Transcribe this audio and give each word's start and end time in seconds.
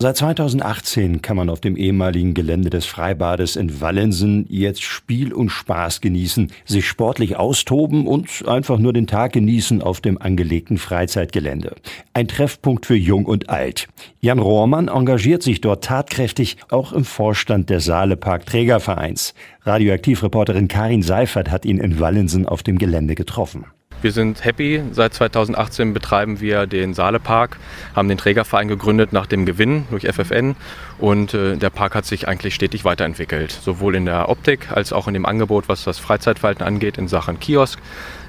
Seit 0.00 0.16
2018 0.18 1.22
kann 1.22 1.36
man 1.36 1.50
auf 1.50 1.58
dem 1.58 1.76
ehemaligen 1.76 2.32
Gelände 2.32 2.70
des 2.70 2.86
Freibades 2.86 3.56
in 3.56 3.80
Wallensen 3.80 4.46
jetzt 4.48 4.80
Spiel 4.80 5.32
und 5.32 5.50
Spaß 5.50 6.00
genießen, 6.00 6.52
sich 6.64 6.86
sportlich 6.86 7.34
austoben 7.34 8.06
und 8.06 8.46
einfach 8.46 8.78
nur 8.78 8.92
den 8.92 9.08
Tag 9.08 9.32
genießen 9.32 9.82
auf 9.82 10.00
dem 10.00 10.16
angelegten 10.16 10.78
Freizeitgelände. 10.78 11.74
Ein 12.14 12.28
Treffpunkt 12.28 12.86
für 12.86 12.94
Jung 12.94 13.26
und 13.26 13.50
Alt. 13.50 13.88
Jan 14.20 14.38
Rohrmann 14.38 14.86
engagiert 14.86 15.42
sich 15.42 15.60
dort 15.60 15.82
tatkräftig, 15.82 16.58
auch 16.70 16.92
im 16.92 17.04
Vorstand 17.04 17.68
des 17.68 17.84
Saalepark 17.84 18.46
Trägervereins. 18.46 19.34
Radioaktivreporterin 19.64 20.68
Karin 20.68 21.02
Seifert 21.02 21.50
hat 21.50 21.64
ihn 21.64 21.78
in 21.78 21.98
Wallensen 21.98 22.46
auf 22.46 22.62
dem 22.62 22.78
Gelände 22.78 23.16
getroffen. 23.16 23.64
Wir 24.00 24.12
sind 24.12 24.44
happy. 24.44 24.82
Seit 24.92 25.14
2018 25.14 25.92
betreiben 25.92 26.40
wir 26.40 26.66
den 26.68 26.94
Saalepark, 26.94 27.56
haben 27.96 28.08
den 28.08 28.16
Trägerverein 28.16 28.68
gegründet 28.68 29.12
nach 29.12 29.26
dem 29.26 29.44
Gewinn 29.44 29.86
durch 29.90 30.06
FFN 30.06 30.54
und 30.98 31.34
äh, 31.34 31.56
der 31.56 31.70
Park 31.70 31.96
hat 31.96 32.04
sich 32.04 32.28
eigentlich 32.28 32.54
stetig 32.54 32.84
weiterentwickelt, 32.84 33.50
sowohl 33.50 33.96
in 33.96 34.06
der 34.06 34.28
Optik 34.28 34.70
als 34.70 34.92
auch 34.92 35.08
in 35.08 35.14
dem 35.14 35.26
Angebot, 35.26 35.68
was 35.68 35.82
das 35.82 35.98
Freizeitverhalten 35.98 36.64
angeht 36.64 36.96
in 36.96 37.08
Sachen 37.08 37.40
Kiosk. 37.40 37.80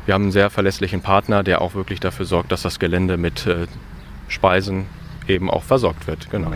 Wir 0.05 0.16
haben 0.16 0.23
einen 0.23 0.31
sehr 0.31 0.49
verlässlichen 0.49 1.02
Partner, 1.02 1.44
der 1.44 1.61
auch 1.61 1.75
wirklich 1.75 1.99
dafür 1.99 2.25
sorgt, 2.25 2.52
dass 2.52 2.63
das 2.63 2.80
Gelände 2.80 3.17
mit 3.17 3.45
äh, 3.45 3.67
Speisen 4.27 4.88
eben 5.27 5.52
auch 5.52 5.63
versorgt 5.63 6.08
wird. 6.08 6.31
Genau. 6.31 6.52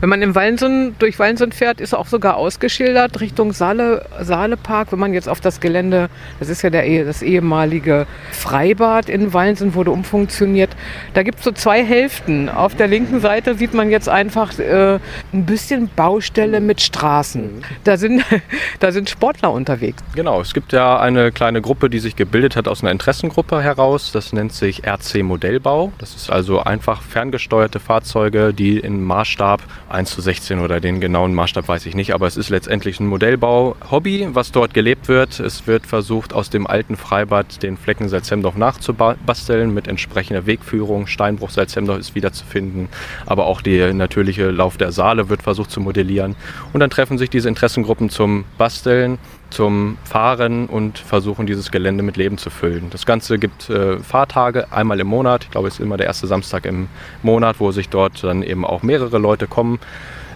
Wenn 0.00 0.08
man 0.08 0.22
im 0.22 0.34
Wallensen, 0.34 0.94
durch 0.98 1.18
Wallensen 1.18 1.52
fährt, 1.52 1.80
ist 1.80 1.94
auch 1.94 2.06
sogar 2.06 2.36
ausgeschildert 2.36 3.20
Richtung 3.20 3.52
Saale, 3.52 4.06
Saalepark. 4.20 4.92
Wenn 4.92 4.98
man 4.98 5.14
jetzt 5.14 5.28
auf 5.28 5.40
das 5.40 5.60
Gelände, 5.60 6.08
das 6.38 6.48
ist 6.48 6.62
ja 6.62 6.70
der, 6.70 7.04
das 7.04 7.22
ehemalige 7.22 8.06
Freibad 8.32 9.08
in 9.08 9.32
Wallensen, 9.32 9.74
wurde 9.74 9.90
umfunktioniert. 9.90 10.76
Da 11.14 11.22
gibt 11.22 11.38
es 11.38 11.44
so 11.44 11.52
zwei 11.52 11.84
Hälften. 11.84 12.48
Auf 12.48 12.74
der 12.74 12.88
linken 12.88 13.20
Seite 13.20 13.54
sieht 13.54 13.74
man 13.74 13.90
jetzt 13.90 14.08
einfach 14.08 14.58
äh, 14.58 14.98
ein 15.32 15.46
bisschen 15.46 15.88
Baustelle 15.94 16.60
mit 16.60 16.80
Straßen. 16.80 17.62
Da 17.84 17.96
sind, 17.96 18.24
da 18.80 18.92
sind 18.92 19.08
Sportler 19.10 19.52
unterwegs. 19.52 20.02
Genau, 20.14 20.40
es 20.40 20.54
gibt 20.54 20.72
ja 20.72 20.98
eine 20.98 21.32
kleine 21.32 21.60
Gruppe, 21.62 21.90
die 21.90 21.98
sich 21.98 22.16
gebildet 22.16 22.56
hat 22.56 22.68
aus 22.68 22.82
einer 22.82 22.92
Interessengruppe 22.92 23.62
heraus. 23.62 24.12
Das 24.12 24.32
nennt 24.32 24.52
sich 24.52 24.86
RC 24.86 25.22
Modellbau. 25.22 25.92
Das 25.98 26.14
ist 26.14 26.30
also 26.30 26.60
einfach 26.62 27.02
ferngesteuerte 27.02 27.80
Fahrzeuge, 27.80 28.52
die 28.52 28.78
im 28.78 29.04
Maßstab 29.04 29.62
1 29.88 30.10
zu 30.10 30.20
16 30.20 30.58
oder 30.58 30.80
den 30.80 31.00
genauen 31.00 31.34
Maßstab 31.34 31.68
weiß 31.68 31.86
ich 31.86 31.94
nicht, 31.94 32.12
aber 32.14 32.26
es 32.26 32.36
ist 32.36 32.48
letztendlich 32.48 33.00
ein 33.00 33.06
Modellbau-Hobby, 33.06 34.28
was 34.32 34.52
dort 34.52 34.74
gelebt 34.74 35.08
wird. 35.08 35.40
Es 35.40 35.66
wird 35.66 35.86
versucht, 35.86 36.32
aus 36.32 36.50
dem 36.50 36.66
alten 36.66 36.96
Freibad 36.96 37.62
den 37.62 37.76
Flecken 37.76 38.08
Salzhemdorf 38.08 38.56
nachzubasteln 38.56 39.72
mit 39.72 39.88
entsprechender 39.88 40.46
Wegführung. 40.46 41.06
Steinbruch 41.06 41.50
Salzhemdorf 41.50 41.98
ist 41.98 42.14
wiederzufinden, 42.14 42.88
aber 43.26 43.46
auch 43.46 43.62
der 43.62 43.94
natürliche 43.94 44.50
Lauf 44.50 44.76
der 44.76 44.92
Saale 44.92 45.28
wird 45.28 45.42
versucht 45.42 45.70
zu 45.70 45.80
modellieren. 45.80 46.36
Und 46.72 46.80
dann 46.80 46.90
treffen 46.90 47.18
sich 47.18 47.30
diese 47.30 47.48
Interessengruppen 47.48 48.10
zum 48.10 48.44
Basteln 48.58 49.18
zum 49.50 49.98
Fahren 50.04 50.66
und 50.66 50.98
versuchen 50.98 51.46
dieses 51.46 51.70
Gelände 51.70 52.02
mit 52.02 52.16
Leben 52.16 52.38
zu 52.38 52.50
füllen. 52.50 52.88
Das 52.90 53.06
Ganze 53.06 53.38
gibt 53.38 53.70
äh, 53.70 53.98
Fahrtage 53.98 54.72
einmal 54.72 55.00
im 55.00 55.06
Monat. 55.06 55.44
Ich 55.44 55.50
glaube, 55.50 55.68
es 55.68 55.74
ist 55.74 55.80
immer 55.80 55.96
der 55.96 56.06
erste 56.06 56.26
Samstag 56.26 56.66
im 56.66 56.88
Monat, 57.22 57.60
wo 57.60 57.72
sich 57.72 57.88
dort 57.88 58.22
dann 58.24 58.42
eben 58.42 58.64
auch 58.64 58.82
mehrere 58.82 59.18
Leute 59.18 59.46
kommen 59.46 59.78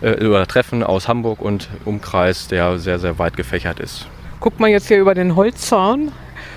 äh, 0.00 0.24
oder 0.24 0.46
treffen 0.46 0.82
aus 0.82 1.08
Hamburg 1.08 1.40
und 1.40 1.68
Umkreis, 1.84 2.48
der 2.48 2.78
sehr, 2.78 2.98
sehr 2.98 3.18
weit 3.18 3.36
gefächert 3.36 3.80
ist. 3.80 4.06
Guckt 4.40 4.60
man 4.60 4.70
jetzt 4.70 4.88
hier 4.88 4.98
über 4.98 5.14
den 5.14 5.36
Holzzaun, 5.36 6.12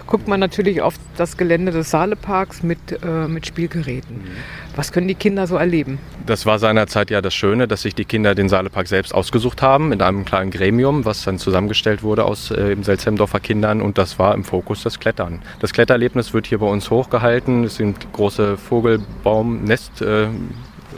guckt 0.08 0.28
man 0.28 0.40
natürlich 0.40 0.82
auf 0.82 0.96
das 1.18 1.38
Gelände 1.38 1.72
des 1.72 1.90
Saaleparks 1.90 2.64
mit, 2.64 2.80
äh, 3.04 3.28
mit 3.28 3.46
Spielgeräten. 3.46 4.18
Mhm. 4.18 4.28
Was 4.76 4.92
können 4.92 5.08
die 5.08 5.16
Kinder 5.16 5.46
so 5.46 5.56
erleben? 5.56 6.00
Das 6.26 6.46
war 6.46 6.58
seinerzeit 6.58 7.12
ja 7.12 7.22
das 7.22 7.34
Schöne, 7.34 7.68
dass 7.68 7.84
sich 7.84 7.94
die 7.94 8.06
Kinder 8.06 8.34
den 8.34 8.50
Saalepark 8.50 8.88
selbst 8.88 9.14
ausgesucht 9.14 9.62
haben 9.62 9.92
in 9.92 10.02
einem 10.02 10.26
kleinen 10.26 10.52
Gremium, 10.52 11.06
was 11.06 11.24
dann 11.24 11.38
zusammengestellt 11.38 12.02
wurde 12.02 12.26
aus 12.26 12.50
äh, 12.52 12.76
Selzhemdorfer 12.81 13.40
Kindern 13.40 13.81
und 13.81 13.98
das 13.98 14.18
war 14.18 14.34
im 14.34 14.44
Fokus 14.44 14.84
das 14.84 15.00
Klettern. 15.00 15.42
Das 15.59 15.74
Klettererlebnis 15.74 16.34
wird 16.34 16.47
hier 16.47 16.58
bei 16.58 16.68
uns 16.68 16.90
hochgehalten. 16.90 17.64
Es 17.64 17.75
sind 17.75 18.12
große 18.14 18.58
Vogelbaum-Nest- 18.58 20.02
äh, 20.02 20.28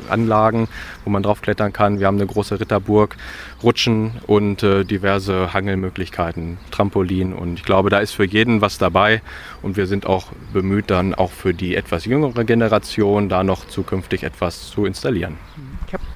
Anlagen, 0.09 0.67
wo 1.03 1.09
man 1.09 1.23
drauf 1.23 1.41
klettern 1.41 1.73
kann. 1.73 2.00
Wir 2.00 2.07
haben 2.07 2.17
eine 2.17 2.28
große 2.28 2.59
Ritterburg, 2.59 3.16
Rutschen 3.63 4.11
und 4.28 4.63
äh, 4.63 4.83
diverse 4.83 5.53
Hangelmöglichkeiten, 5.53 6.57
Trampolin. 6.72 7.33
Und 7.33 7.56
ich 7.56 7.63
glaube, 7.66 7.89
da 7.89 8.00
ist 8.00 8.11
für 8.11 8.25
jeden 8.25 8.61
was 8.61 8.78
dabei. 8.78 9.22
Und 9.61 9.78
wir 9.78 9.88
sind 9.88 10.05
auch 10.05 10.28
bemüht, 10.53 10.89
dann 10.89 11.16
auch 11.16 11.31
für 11.31 11.53
die 11.53 11.75
etwas 11.75 12.05
jüngere 12.05 12.44
Generation 12.44 13.29
da 13.29 13.44
noch 13.44 13.67
zukünftig 13.67 14.23
etwas 14.23 14.69
zu 14.69 14.85
installieren. 14.85 15.38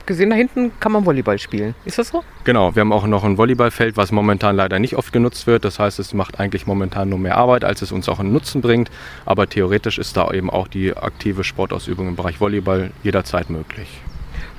Gesehen, 0.09 0.31
da 0.31 0.35
hinten 0.35 0.71
kann 0.79 0.91
man 0.91 1.05
Volleyball 1.05 1.37
spielen. 1.37 1.75
Ist 1.85 1.99
das 1.99 2.09
so? 2.09 2.23
Genau, 2.43 2.75
wir 2.75 2.81
haben 2.81 2.91
auch 2.91 3.05
noch 3.05 3.23
ein 3.23 3.37
Volleyballfeld, 3.37 3.95
was 3.95 4.11
momentan 4.11 4.55
leider 4.55 4.79
nicht 4.79 4.95
oft 4.95 5.13
genutzt 5.13 5.45
wird. 5.45 5.63
Das 5.63 5.77
heißt, 5.77 5.99
es 5.99 6.15
macht 6.15 6.39
eigentlich 6.39 6.65
momentan 6.65 7.09
nur 7.09 7.19
mehr 7.19 7.37
Arbeit, 7.37 7.63
als 7.63 7.83
es 7.83 7.91
uns 7.91 8.09
auch 8.09 8.19
einen 8.19 8.33
Nutzen 8.33 8.61
bringt. 8.61 8.89
Aber 9.27 9.47
theoretisch 9.47 9.99
ist 9.99 10.17
da 10.17 10.31
eben 10.31 10.49
auch 10.49 10.67
die 10.67 10.97
aktive 10.97 11.43
Sportausübung 11.43 12.07
im 12.07 12.15
Bereich 12.15 12.41
Volleyball 12.41 12.89
jederzeit 13.03 13.51
möglich. 13.51 14.01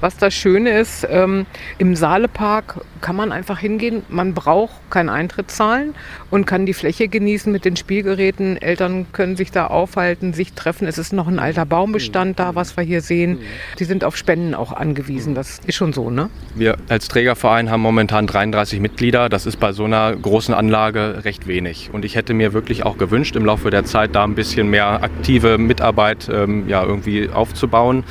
Was 0.01 0.17
das 0.17 0.33
Schöne 0.33 0.79
ist, 0.79 1.07
ähm, 1.11 1.47
im 1.79 1.95
Saalepark 1.95 2.81
kann 3.01 3.17
man 3.17 3.33
einfach 3.33 3.59
hingehen. 3.59 4.03
Man 4.09 4.35
braucht 4.35 4.75
keinen 4.91 5.09
Eintritt 5.09 5.51
zahlen 5.51 5.95
und 6.31 6.47
kann 6.47 6.67
die 6.67 6.75
Fläche 6.75 7.09
genießen 7.09 7.53
mit 7.53 7.65
den 7.65 7.77
Spielgeräten. 7.77 8.57
Eltern 8.61 9.07
können 9.13 9.37
sich 9.37 9.51
da 9.51 9.67
aufhalten, 9.67 10.33
sich 10.33 10.55
treffen. 10.55 10.87
Es 10.87 10.99
ist 10.99 11.13
noch 11.13 11.29
ein 11.29 11.39
alter 11.39 11.67
Baumbestand 11.67 12.39
da, 12.39 12.55
was 12.55 12.77
wir 12.77 12.85
hier 12.85 13.03
sehen. 13.03 13.41
Die 13.79 13.85
sind 13.85 14.05
auf 14.05 14.17
Spenden 14.17 14.55
auch 14.55 14.73
angewiesen. 14.73 15.35
Das 15.35 15.61
ist 15.67 15.75
schon 15.75 15.93
so, 15.93 16.11
ne? 16.11 16.31
Wir 16.55 16.77
als 16.89 17.09
Trägerverein 17.09 17.71
haben 17.71 17.83
momentan 17.83 18.27
33 18.27 18.81
Mitglieder. 18.81 19.29
Das 19.29 19.47
ist 19.47 19.59
bei 19.61 19.73
so 19.73 19.85
einer 19.85 20.17
großen 20.17 20.55
Anlage 20.55 21.25
recht 21.25 21.47
wenig. 21.47 21.91
Und 21.93 22.05
ich 22.05 22.17
hätte 22.17 22.35
mir 22.35 22.53
wirklich 22.53 22.85
auch 22.85 22.97
gewünscht, 22.97 23.37
im 23.37 23.45
Laufe 23.45 23.71
der 23.71 23.85
Zeit 23.85 24.15
da 24.15 24.25
ein 24.25 24.35
bisschen 24.35 24.69
mehr 24.69 25.03
aktive 25.03 25.59
Mitarbeit 25.59 26.29
ähm, 26.33 26.69
ja, 26.69 26.83
irgendwie 26.83 27.29
aufzubauen. 27.29 28.05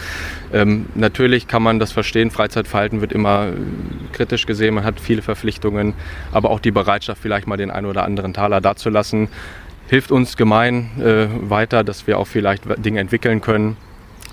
Ähm, 0.52 0.88
natürlich 0.96 1.48
kann 1.48 1.62
man 1.62 1.80
das 1.80 1.92
verstehen, 1.92 2.32
Freizeitverhalten 2.32 3.02
wird 3.02 3.12
immer 3.12 3.50
äh, 3.50 3.54
kritisch 4.14 4.46
gesehen, 4.46 4.76
man 4.76 4.84
hat 4.84 5.00
viele 5.00 5.22
Verpflichtungen, 5.22 5.94
aber 6.32 6.50
auch 6.50 6.60
die 6.60 6.72
Bereitschaft, 6.72 7.22
vielleicht 7.22 7.48
mal 7.48 7.58
den 7.58 7.72
einen 7.72 7.86
oder 7.86 8.04
anderen 8.04 8.34
Taler 8.34 8.62
dazulassen, 8.62 9.30
hilft 9.88 10.12
uns 10.12 10.38
gemein 10.38 10.90
äh, 11.00 11.28
weiter, 11.50 11.84
dass 11.84 12.08
wir 12.08 12.18
auch 12.18 12.28
vielleicht 12.28 12.64
Dinge 12.84 13.00
entwickeln 13.00 13.42
können. 13.42 13.78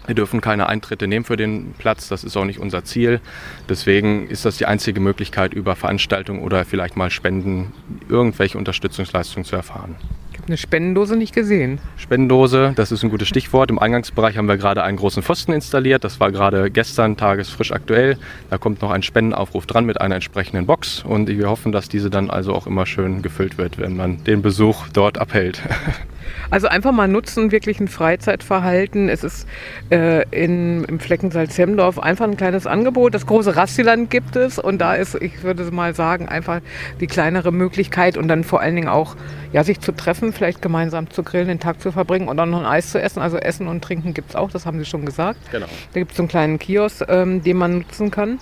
Wir 0.06 0.14
dürfen 0.14 0.40
keine 0.40 0.68
Eintritte 0.68 1.08
nehmen 1.08 1.24
für 1.24 1.36
den 1.36 1.74
Platz, 1.76 2.08
das 2.08 2.22
ist 2.22 2.36
auch 2.36 2.44
nicht 2.44 2.60
unser 2.60 2.84
Ziel. 2.84 3.20
Deswegen 3.68 4.28
ist 4.28 4.44
das 4.44 4.56
die 4.56 4.66
einzige 4.66 5.00
Möglichkeit, 5.00 5.52
über 5.52 5.74
Veranstaltungen 5.74 6.42
oder 6.42 6.64
vielleicht 6.64 6.96
mal 6.96 7.10
Spenden 7.10 7.72
irgendwelche 8.08 8.56
Unterstützungsleistungen 8.56 9.44
zu 9.44 9.56
erfahren 9.56 9.96
eine 10.46 10.56
Spendendose 10.56 11.16
nicht 11.16 11.34
gesehen. 11.34 11.78
Spendendose, 11.96 12.72
das 12.76 12.92
ist 12.92 13.02
ein 13.02 13.10
gutes 13.10 13.28
Stichwort. 13.28 13.70
Im 13.70 13.78
Eingangsbereich 13.78 14.36
haben 14.36 14.48
wir 14.48 14.56
gerade 14.56 14.82
einen 14.82 14.96
großen 14.96 15.22
Pfosten 15.22 15.52
installiert. 15.52 16.04
Das 16.04 16.20
war 16.20 16.30
gerade 16.32 16.70
gestern 16.70 17.16
tagesfrisch 17.16 17.72
aktuell. 17.72 18.18
Da 18.50 18.58
kommt 18.58 18.82
noch 18.82 18.90
ein 18.90 19.02
Spendenaufruf 19.02 19.66
dran 19.66 19.84
mit 19.84 20.00
einer 20.00 20.14
entsprechenden 20.16 20.66
Box. 20.66 21.04
Und 21.04 21.28
wir 21.28 21.48
hoffen, 21.48 21.72
dass 21.72 21.88
diese 21.88 22.10
dann 22.10 22.30
also 22.30 22.54
auch 22.54 22.66
immer 22.66 22.86
schön 22.86 23.22
gefüllt 23.22 23.58
wird, 23.58 23.78
wenn 23.78 23.96
man 23.96 24.24
den 24.24 24.42
Besuch 24.42 24.88
dort 24.92 25.18
abhält. 25.18 25.62
Also 26.50 26.68
einfach 26.68 26.92
mal 26.92 27.08
nutzen, 27.08 27.52
wirklich 27.52 27.80
ein 27.80 27.88
Freizeitverhalten. 27.88 29.08
Es 29.08 29.24
ist 29.24 29.46
äh, 29.90 30.22
in, 30.30 30.84
im 30.84 31.00
Flecken 31.00 31.30
Salzhemdorf 31.30 31.98
einfach 31.98 32.26
ein 32.26 32.36
kleines 32.36 32.66
Angebot. 32.66 33.14
Das 33.14 33.26
große 33.26 33.56
Rastiland 33.56 34.10
gibt 34.10 34.36
es 34.36 34.58
und 34.58 34.78
da 34.78 34.94
ist, 34.94 35.14
ich 35.16 35.42
würde 35.42 35.64
mal 35.70 35.94
sagen, 35.94 36.28
einfach 36.28 36.60
die 37.00 37.06
kleinere 37.06 37.52
Möglichkeit 37.52 38.16
und 38.16 38.28
dann 38.28 38.44
vor 38.44 38.60
allen 38.60 38.76
Dingen 38.76 38.88
auch, 38.88 39.16
ja, 39.52 39.64
sich 39.64 39.80
zu 39.80 39.92
treffen, 39.92 40.32
vielleicht 40.32 40.62
gemeinsam 40.62 41.10
zu 41.10 41.22
grillen, 41.22 41.48
den 41.48 41.60
Tag 41.60 41.80
zu 41.80 41.92
verbringen 41.92 42.28
und 42.28 42.36
dann 42.36 42.50
noch 42.50 42.60
ein 42.60 42.66
Eis 42.66 42.90
zu 42.90 43.00
essen. 43.00 43.20
Also 43.20 43.36
Essen 43.36 43.68
und 43.68 43.82
Trinken 43.82 44.14
gibt 44.14 44.30
es 44.30 44.36
auch, 44.36 44.50
das 44.50 44.66
haben 44.66 44.78
Sie 44.78 44.84
schon 44.84 45.04
gesagt. 45.04 45.38
Genau. 45.50 45.66
Da 45.92 46.00
gibt 46.00 46.12
es 46.12 46.16
so 46.16 46.22
einen 46.22 46.28
kleinen 46.28 46.58
Kiosk, 46.58 47.04
ähm, 47.08 47.42
den 47.42 47.56
man 47.56 47.78
nutzen 47.78 48.10
kann. 48.10 48.38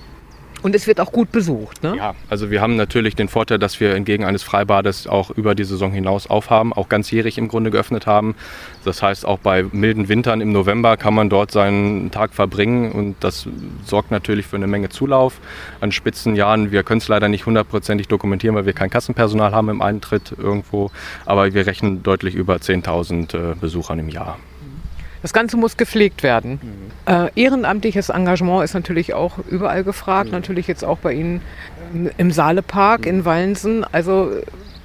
Und 0.64 0.74
es 0.74 0.86
wird 0.86 0.98
auch 0.98 1.12
gut 1.12 1.30
besucht, 1.30 1.82
ne? 1.82 1.94
Ja, 1.94 2.14
also 2.30 2.50
wir 2.50 2.62
haben 2.62 2.74
natürlich 2.76 3.14
den 3.14 3.28
Vorteil, 3.28 3.58
dass 3.58 3.80
wir 3.80 3.94
entgegen 3.94 4.24
eines 4.24 4.42
Freibades 4.42 5.06
auch 5.06 5.28
über 5.28 5.54
die 5.54 5.64
Saison 5.64 5.92
hinaus 5.92 6.26
aufhaben, 6.26 6.72
auch 6.72 6.88
ganzjährig 6.88 7.36
im 7.36 7.48
Grunde 7.48 7.70
geöffnet 7.70 8.06
haben. 8.06 8.34
Das 8.82 9.02
heißt, 9.02 9.26
auch 9.26 9.38
bei 9.38 9.66
milden 9.72 10.08
Wintern 10.08 10.40
im 10.40 10.52
November 10.52 10.96
kann 10.96 11.12
man 11.12 11.28
dort 11.28 11.50
seinen 11.50 12.10
Tag 12.10 12.32
verbringen 12.32 12.92
und 12.92 13.16
das 13.20 13.46
sorgt 13.84 14.10
natürlich 14.10 14.46
für 14.46 14.56
eine 14.56 14.66
Menge 14.66 14.88
Zulauf. 14.88 15.38
An 15.82 15.92
Spitzenjahren, 15.92 16.72
wir 16.72 16.82
können 16.82 17.02
es 17.02 17.08
leider 17.08 17.28
nicht 17.28 17.44
hundertprozentig 17.44 18.08
dokumentieren, 18.08 18.56
weil 18.56 18.64
wir 18.64 18.72
kein 18.72 18.88
Kassenpersonal 18.88 19.52
haben 19.52 19.68
im 19.68 19.82
Eintritt 19.82 20.32
irgendwo, 20.38 20.90
aber 21.26 21.52
wir 21.52 21.66
rechnen 21.66 22.02
deutlich 22.02 22.34
über 22.34 22.56
10.000 22.56 23.52
äh, 23.52 23.54
Besuchern 23.54 23.98
im 23.98 24.08
Jahr. 24.08 24.38
Das 25.24 25.32
Ganze 25.32 25.56
muss 25.56 25.78
gepflegt 25.78 26.22
werden. 26.22 26.60
Mhm. 26.62 27.10
Äh, 27.10 27.30
ehrenamtliches 27.34 28.10
Engagement 28.10 28.62
ist 28.62 28.74
natürlich 28.74 29.14
auch 29.14 29.38
überall 29.38 29.82
gefragt, 29.82 30.26
mhm. 30.26 30.32
natürlich 30.32 30.66
jetzt 30.66 30.84
auch 30.84 30.98
bei 30.98 31.14
Ihnen 31.14 31.40
im 32.18 32.30
Saalepark 32.30 33.06
mhm. 33.06 33.06
in 33.06 33.24
Wallensen. 33.24 33.86
Also 33.90 34.32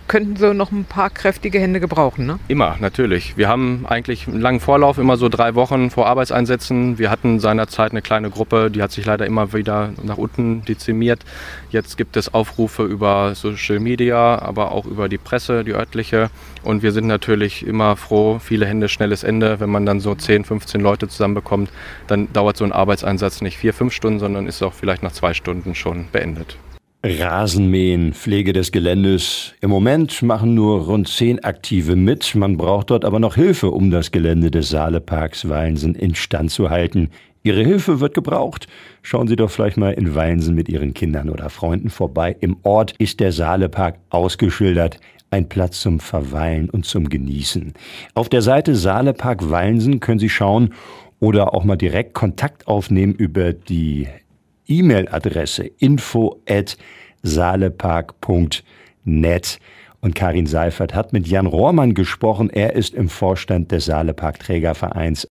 könnten 0.10 0.36
Sie 0.36 0.54
noch 0.54 0.72
ein 0.72 0.86
paar 0.86 1.12
kräftige 1.12 1.60
Hände 1.60 1.80
gebrauchen, 1.80 2.26
ne? 2.26 2.40
Immer, 2.50 2.76
natürlich. 2.80 3.38
Wir 3.38 3.48
haben 3.48 3.86
eigentlich 3.88 4.28
einen 4.28 4.42
langen 4.42 4.60
Vorlauf, 4.60 4.98
immer 4.98 5.16
so 5.16 5.30
drei 5.30 5.56
Wochen 5.56 5.92
vor 5.92 6.08
Arbeitseinsätzen. 6.08 6.98
Wir 6.98 7.12
hatten 7.12 7.40
seinerzeit 7.40 7.92
eine 7.92 8.02
kleine 8.02 8.32
Gruppe, 8.32 8.72
die 8.72 8.82
hat 8.82 8.92
sich 8.92 9.06
leider 9.06 9.28
immer 9.28 9.54
wieder 9.54 9.94
nach 10.04 10.18
unten 10.18 10.66
dezimiert. 10.66 11.24
Jetzt 11.70 11.96
gibt 11.96 12.18
es 12.18 12.34
Aufrufe 12.34 12.84
über 12.84 13.36
Social 13.36 13.80
Media, 13.80 14.40
aber 14.40 14.72
auch 14.72 14.86
über 14.86 15.08
die 15.08 15.20
Presse, 15.20 15.64
die 15.64 15.74
örtliche. 15.74 16.32
Und 16.64 16.82
wir 16.82 16.92
sind 16.92 17.06
natürlich 17.06 17.66
immer 17.66 17.96
froh, 17.96 18.40
viele 18.40 18.66
Hände, 18.66 18.90
schnelles 18.90 19.24
Ende. 19.24 19.60
Wenn 19.60 19.70
man 19.70 19.86
dann 19.86 20.00
so 20.00 20.16
10, 20.16 20.44
15 20.44 20.82
Leute 20.82 21.08
zusammenbekommt, 21.08 21.70
dann 22.08 22.34
dauert 22.34 22.58
so 22.58 22.66
ein 22.66 22.72
Arbeitseinsatz 22.72 23.42
nicht 23.42 23.58
vier, 23.58 23.76
fünf 23.76 23.94
Stunden, 23.94 24.20
sondern 24.20 24.48
ist 24.48 24.64
auch 24.64 24.74
vielleicht 24.74 25.04
nach 25.04 25.14
zwei 25.14 25.36
Stunden 25.36 25.76
schon 25.76 26.08
beendet. 26.12 26.58
Rasenmähen, 27.02 28.14
Pflege 28.14 28.52
des 28.52 28.74
Geländes. 28.74 29.54
Im 29.62 29.70
Moment 29.70 30.22
machen 30.22 30.54
nur 30.54 30.82
rund 30.82 31.08
zehn 31.08 31.42
Aktive 31.46 31.96
mit. 31.96 32.36
Man 32.36 32.58
braucht 32.58 32.90
dort 32.90 33.06
aber 33.06 33.20
noch 33.20 33.36
Hilfe, 33.36 33.72
um 33.72 33.90
das 33.90 34.12
Gelände 34.12 34.52
des 34.52 34.68
Saaleparks 34.68 35.48
Weinsen 35.48 35.96
instand 35.96 36.52
zu 36.52 36.70
halten. 36.70 37.10
Ihre 37.42 37.64
Hilfe 37.64 38.02
wird 38.02 38.16
gebraucht. 38.16 38.68
Schauen 39.02 39.30
Sie 39.30 39.38
doch 39.38 39.50
vielleicht 39.50 39.78
mal 39.78 39.94
in 39.94 40.14
Weinsen 40.14 40.56
mit 40.56 40.68
Ihren 40.68 40.94
Kindern 40.94 41.30
oder 41.30 41.50
Freunden 41.50 41.90
vorbei. 41.90 42.36
Im 42.42 42.58
Ort 42.64 42.96
ist 42.98 43.22
der 43.22 43.32
Saalepark 43.32 43.96
ausgeschildert. 44.10 45.00
Ein 45.32 45.48
Platz 45.48 45.80
zum 45.80 46.02
Verweilen 46.02 46.70
und 46.70 46.86
zum 46.86 47.08
Genießen. 47.08 47.76
Auf 48.14 48.28
der 48.28 48.42
Seite 48.42 48.76
Saalepark 48.76 49.50
Weinsen 49.50 50.02
können 50.02 50.20
Sie 50.20 50.28
schauen 50.28 50.74
oder 51.22 51.54
auch 51.54 51.64
mal 51.64 51.78
direkt 51.78 52.14
Kontakt 52.14 52.68
aufnehmen 52.68 53.14
über 53.14 53.54
die 53.54 54.10
E-Mail-Adresse 54.70 55.72
info 55.80 56.40
at 56.48 56.78
saalepark.net. 57.24 59.60
Und 60.02 60.16
Karin 60.16 60.46
Seifert 60.46 60.96
hat 60.96 61.12
mit 61.12 61.28
Jan 61.28 61.46
Rohrmann 61.46 61.94
gesprochen. 61.94 62.50
Er 62.50 62.74
ist 62.74 62.94
im 62.94 63.10
Vorstand 63.10 63.74
des 63.74 63.84
Saalepark 63.86 64.40
Trägervereins 64.40 65.26